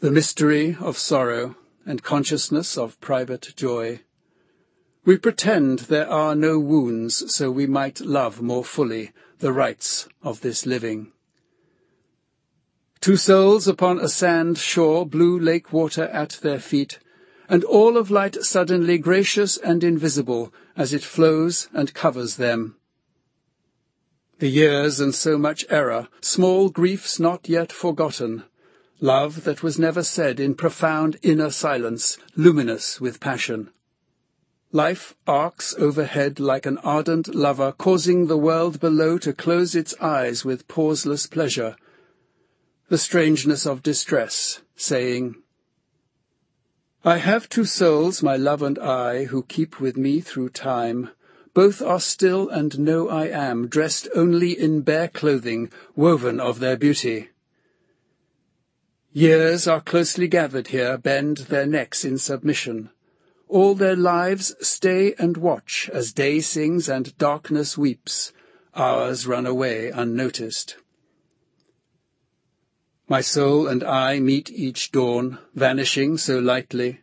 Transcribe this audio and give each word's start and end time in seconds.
The 0.00 0.10
mystery 0.10 0.76
of 0.78 0.98
sorrow 0.98 1.56
and 1.86 2.02
consciousness 2.02 2.76
of 2.76 3.00
private 3.00 3.54
joy. 3.56 4.00
We 5.06 5.16
pretend 5.16 5.78
there 5.78 6.06
are 6.10 6.34
no 6.34 6.58
wounds 6.58 7.34
so 7.34 7.50
we 7.50 7.66
might 7.66 8.02
love 8.02 8.42
more 8.42 8.62
fully 8.62 9.12
the 9.38 9.54
rights 9.54 10.06
of 10.22 10.42
this 10.42 10.66
living. 10.66 11.12
Two 13.00 13.16
souls 13.16 13.66
upon 13.66 13.98
a 13.98 14.08
sand 14.10 14.58
shore, 14.58 15.06
blue 15.06 15.38
lake 15.38 15.72
water 15.72 16.04
at 16.08 16.40
their 16.42 16.60
feet, 16.60 16.98
and 17.48 17.64
all 17.64 17.96
of 17.96 18.10
light 18.10 18.44
suddenly 18.44 18.98
gracious 18.98 19.56
and 19.56 19.82
invisible 19.82 20.52
as 20.76 20.92
it 20.92 21.04
flows 21.04 21.68
and 21.72 21.94
covers 21.94 22.36
them. 22.36 22.76
The 24.40 24.48
years 24.48 25.00
and 25.00 25.14
so 25.14 25.38
much 25.38 25.64
error, 25.70 26.08
small 26.20 26.68
griefs 26.68 27.18
not 27.18 27.48
yet 27.48 27.72
forgotten, 27.72 28.44
love 29.00 29.44
that 29.44 29.62
was 29.62 29.78
never 29.78 30.02
said 30.02 30.40
in 30.40 30.54
profound 30.54 31.18
inner 31.22 31.50
silence, 31.50 32.18
luminous 32.34 33.00
with 33.00 33.20
passion. 33.20 33.70
Life 34.72 35.14
arcs 35.26 35.74
overhead 35.78 36.40
like 36.40 36.66
an 36.66 36.78
ardent 36.78 37.34
lover, 37.34 37.72
causing 37.72 38.26
the 38.26 38.36
world 38.36 38.80
below 38.80 39.18
to 39.18 39.32
close 39.32 39.74
its 39.74 39.94
eyes 40.00 40.44
with 40.44 40.66
pauseless 40.68 41.26
pleasure. 41.26 41.76
The 42.88 42.98
strangeness 42.98 43.66
of 43.66 43.82
distress, 43.82 44.62
saying, 44.76 45.36
I 47.04 47.18
have 47.18 47.48
two 47.48 47.64
souls, 47.64 48.22
my 48.22 48.36
love 48.36 48.62
and 48.62 48.78
I, 48.78 49.24
who 49.26 49.44
keep 49.44 49.80
with 49.80 49.96
me 49.96 50.20
through 50.20 50.48
time. 50.50 51.10
Both 51.54 51.80
are 51.80 52.00
still 52.00 52.48
and 52.48 52.78
know 52.78 53.08
I 53.08 53.26
am, 53.28 53.68
dressed 53.68 54.08
only 54.14 54.58
in 54.58 54.80
bare 54.80 55.08
clothing, 55.08 55.70
woven 55.94 56.40
of 56.40 56.58
their 56.58 56.76
beauty. 56.76 57.30
Years 59.16 59.66
are 59.66 59.80
closely 59.80 60.28
gathered 60.28 60.68
here, 60.68 60.98
bend 60.98 61.38
their 61.48 61.64
necks 61.64 62.04
in 62.04 62.18
submission. 62.18 62.90
All 63.48 63.74
their 63.74 63.96
lives 63.96 64.54
stay 64.60 65.14
and 65.14 65.38
watch 65.38 65.88
as 65.90 66.12
day 66.12 66.40
sings 66.40 66.86
and 66.86 67.16
darkness 67.16 67.78
weeps. 67.78 68.34
Hours 68.74 69.26
run 69.26 69.46
away 69.46 69.88
unnoticed. 69.88 70.76
My 73.08 73.22
soul 73.22 73.66
and 73.66 73.82
I 73.82 74.20
meet 74.20 74.50
each 74.50 74.92
dawn, 74.92 75.38
vanishing 75.54 76.18
so 76.18 76.38
lightly. 76.38 77.00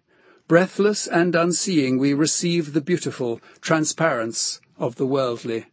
Breathless 0.48 1.08
and 1.08 1.34
unseeing, 1.34 1.98
we 1.98 2.14
receive 2.14 2.74
the 2.74 2.82
beautiful 2.82 3.42
transparence 3.60 4.62
of 4.78 4.98
the 4.98 5.08
worldly. 5.08 5.66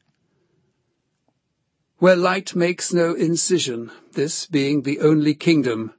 Where 1.99 2.17
light 2.17 2.57
makes 2.57 2.95
no 2.95 3.13
incision, 3.13 3.91
this 4.13 4.47
being 4.47 4.85
the 4.85 5.01
only 5.01 5.35
kingdom, 5.35 5.93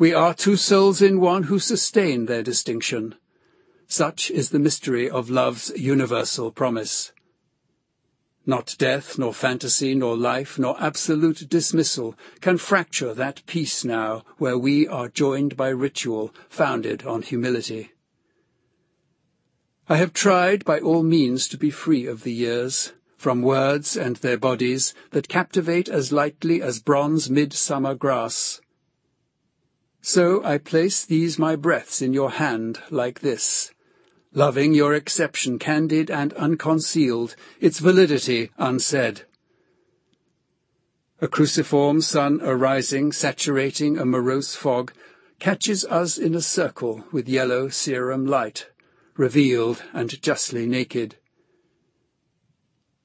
we 0.00 0.14
are 0.14 0.32
two 0.32 0.56
souls 0.56 1.02
in 1.02 1.20
one 1.20 1.42
who 1.42 1.58
sustain 1.58 2.24
their 2.24 2.42
distinction. 2.42 3.14
Such 3.86 4.30
is 4.30 4.48
the 4.48 4.58
mystery 4.58 5.10
of 5.10 5.28
love's 5.28 5.70
universal 5.76 6.50
promise. 6.50 7.12
Not 8.46 8.76
death, 8.78 9.18
nor 9.18 9.34
fantasy, 9.34 9.94
nor 9.94 10.16
life, 10.16 10.58
nor 10.58 10.74
absolute 10.82 11.50
dismissal 11.50 12.16
can 12.40 12.56
fracture 12.56 13.12
that 13.12 13.44
peace 13.44 13.84
now 13.84 14.24
where 14.38 14.56
we 14.56 14.88
are 14.88 15.10
joined 15.10 15.54
by 15.54 15.68
ritual 15.68 16.34
founded 16.48 17.02
on 17.02 17.20
humility. 17.20 17.92
I 19.86 19.96
have 19.96 20.14
tried 20.14 20.64
by 20.64 20.80
all 20.80 21.02
means 21.02 21.46
to 21.48 21.58
be 21.58 21.68
free 21.68 22.06
of 22.06 22.22
the 22.22 22.32
years, 22.32 22.94
from 23.18 23.42
words 23.42 23.98
and 23.98 24.16
their 24.16 24.38
bodies 24.38 24.94
that 25.10 25.28
captivate 25.28 25.90
as 25.90 26.10
lightly 26.10 26.62
as 26.62 26.80
bronze 26.80 27.28
midsummer 27.28 27.94
grass. 27.94 28.62
So 30.12 30.42
I 30.42 30.58
place 30.58 31.04
these 31.04 31.38
my 31.38 31.54
breaths 31.54 32.02
in 32.02 32.12
your 32.12 32.32
hand 32.32 32.80
like 32.90 33.20
this, 33.20 33.70
loving 34.34 34.74
your 34.74 34.92
exception 34.92 35.56
candid 35.56 36.10
and 36.10 36.32
unconcealed, 36.32 37.36
its 37.60 37.78
validity 37.78 38.50
unsaid. 38.58 39.22
A 41.20 41.28
cruciform 41.28 42.00
sun 42.00 42.40
arising, 42.42 43.12
saturating 43.12 43.98
a 43.98 44.04
morose 44.04 44.56
fog, 44.56 44.92
catches 45.38 45.84
us 45.84 46.18
in 46.18 46.34
a 46.34 46.42
circle 46.42 47.04
with 47.12 47.28
yellow 47.28 47.68
serum 47.68 48.26
light 48.26 48.68
revealed 49.16 49.84
and 49.92 50.20
justly 50.20 50.66
naked. 50.66 51.18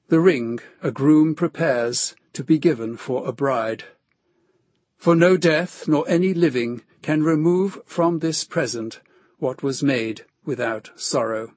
The 0.08 0.18
ring 0.18 0.58
a 0.82 0.90
groom 0.90 1.36
prepares 1.36 2.16
to 2.32 2.42
be 2.42 2.58
given 2.58 2.96
for 2.96 3.28
a 3.28 3.32
bride. 3.32 3.84
For 4.96 5.14
no 5.14 5.36
death 5.36 5.86
nor 5.86 6.04
any 6.08 6.34
living 6.34 6.82
can 7.06 7.22
remove 7.22 7.80
from 7.86 8.18
this 8.18 8.42
present 8.42 8.98
what 9.38 9.62
was 9.62 9.80
made 9.80 10.24
without 10.44 10.90
sorrow. 10.96 11.54